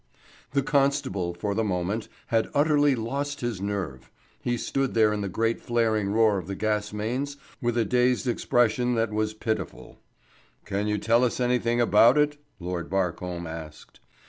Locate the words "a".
7.77-7.85